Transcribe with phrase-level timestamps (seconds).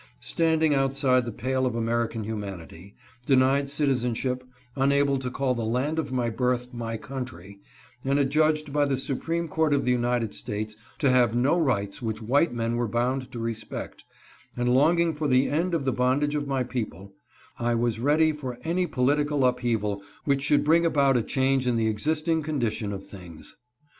[0.21, 2.95] Standing outside the pale of American humanity,
[3.27, 4.43] denied citizen ship,
[4.75, 7.59] unable to call the land of my birth my country,
[8.03, 12.19] and adjudged by the supreme court of the United States to have no rights which
[12.19, 14.03] white men were bound to respect,
[14.57, 17.13] and longing for the end of the bondage of my people,
[17.59, 21.85] I was ready for any political upheaval which should bring about a change in the
[21.87, 23.55] existing condition of things.